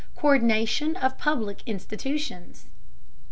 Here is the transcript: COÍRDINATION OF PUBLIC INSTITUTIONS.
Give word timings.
COÍRDINATION 0.17 0.95
OF 0.95 1.19
PUBLIC 1.19 1.59
INSTITUTIONS. 1.67 2.65